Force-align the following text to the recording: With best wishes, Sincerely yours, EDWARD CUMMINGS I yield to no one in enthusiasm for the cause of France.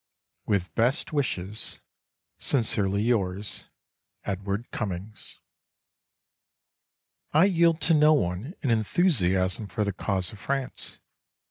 With 0.47 0.73
best 0.73 1.13
wishes, 1.13 1.79
Sincerely 2.39 3.03
yours, 3.03 3.69
EDWARD 4.25 4.71
CUMMINGS 4.71 5.37
I 7.33 7.45
yield 7.45 7.79
to 7.81 7.93
no 7.93 8.13
one 8.15 8.55
in 8.63 8.71
enthusiasm 8.71 9.67
for 9.67 9.83
the 9.83 9.93
cause 9.93 10.31
of 10.31 10.39
France. 10.39 10.97